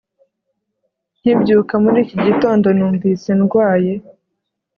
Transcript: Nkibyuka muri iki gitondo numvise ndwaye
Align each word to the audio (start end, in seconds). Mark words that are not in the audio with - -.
Nkibyuka 1.19 1.73
muri 1.83 1.97
iki 2.05 2.17
gitondo 2.25 2.67
numvise 2.77 3.29
ndwaye 3.39 3.93